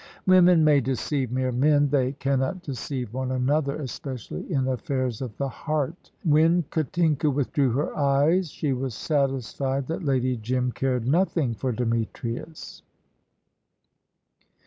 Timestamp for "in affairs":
4.51-5.21